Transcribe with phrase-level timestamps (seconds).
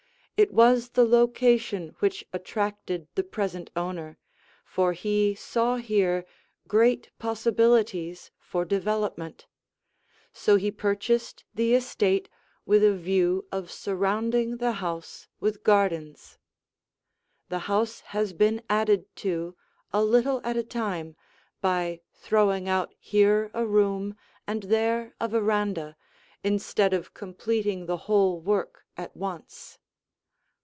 [0.37, 4.17] It was the location which attracted the present owner,
[4.65, 6.25] for he saw here
[6.67, 9.45] great possibilities for development;
[10.33, 12.27] so he purchased the estate
[12.65, 16.39] with a view of surrounding the house with gardens.
[17.51, 17.59] [Illustration: Before Remodeling] The
[17.91, 19.55] house has been added to,
[19.93, 21.15] a little at a time,
[21.61, 25.95] by throwing out here a room and there a veranda,
[26.43, 29.77] instead of completing the whole work at once.